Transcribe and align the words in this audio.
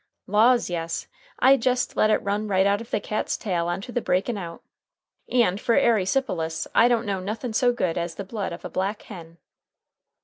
"Laws, 0.25 0.67
yes; 0.67 1.05
I 1.37 1.57
jest 1.57 1.95
let 1.95 2.09
it 2.09 2.23
run 2.23 2.47
right 2.47 2.65
out 2.65 2.81
of 2.81 2.89
the 2.89 2.99
cat's 2.99 3.37
tail 3.37 3.67
onto 3.67 3.91
the 3.91 4.01
breakin' 4.01 4.35
out. 4.35 4.63
And 5.29 5.61
fer 5.61 5.77
airesipelus, 5.79 6.65
I 6.73 6.87
don't 6.87 7.05
know 7.05 7.19
nothin' 7.19 7.53
so 7.53 7.71
good 7.71 7.99
as 7.99 8.15
the 8.15 8.23
blood 8.23 8.51
of 8.51 8.65
a 8.65 8.69
black 8.71 9.03
hen." 9.03 9.37